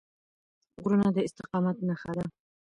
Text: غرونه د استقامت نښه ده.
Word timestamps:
غرونه 0.81 1.07
د 1.15 1.17
استقامت 1.27 1.77
نښه 1.87 2.11
ده. 2.17 2.25